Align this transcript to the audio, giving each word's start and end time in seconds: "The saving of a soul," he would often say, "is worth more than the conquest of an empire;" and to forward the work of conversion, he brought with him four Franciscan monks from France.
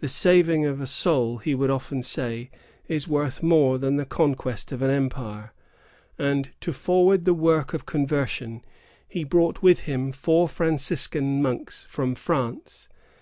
"The 0.00 0.08
saving 0.10 0.66
of 0.66 0.82
a 0.82 0.86
soul," 0.86 1.38
he 1.38 1.54
would 1.54 1.70
often 1.70 2.02
say, 2.02 2.50
"is 2.88 3.08
worth 3.08 3.42
more 3.42 3.78
than 3.78 3.96
the 3.96 4.04
conquest 4.04 4.70
of 4.70 4.82
an 4.82 4.90
empire;" 4.90 5.54
and 6.18 6.50
to 6.60 6.74
forward 6.74 7.24
the 7.24 7.32
work 7.32 7.72
of 7.72 7.86
conversion, 7.86 8.62
he 9.08 9.24
brought 9.24 9.62
with 9.62 9.80
him 9.88 10.12
four 10.12 10.46
Franciscan 10.46 11.40
monks 11.40 11.86
from 11.88 12.14
France. 12.14 12.90